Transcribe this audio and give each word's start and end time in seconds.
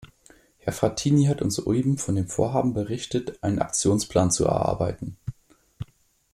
Herr 0.57 0.73
Frattini 0.73 1.25
hat 1.27 1.43
uns 1.43 1.57
soeben 1.57 1.99
von 1.99 2.15
dem 2.15 2.27
Vorhaben 2.27 2.71
unterrichtet, 2.71 3.37
einen 3.43 3.59
Aktionsplan 3.59 4.31
zu 4.31 4.45
erarbeiten. 4.45 5.15